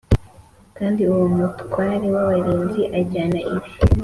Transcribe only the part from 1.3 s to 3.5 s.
mutware w abarinzi ajyana